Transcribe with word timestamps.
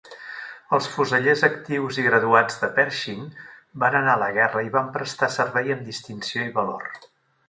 Els 0.75 0.85
fusellers 0.93 1.41
actius 1.47 1.99
i 2.03 2.05
graduats 2.07 2.57
de 2.61 2.69
Pershing 2.79 3.27
van 3.83 3.97
anar 3.99 4.15
a 4.17 4.21
la 4.23 4.31
guerra 4.39 4.63
i 4.69 4.71
van 4.77 4.89
prestar 4.97 5.29
servei 5.37 5.71
amb 5.77 5.85
distinció 5.91 6.47
i 6.49 6.55
valor. 6.57 6.89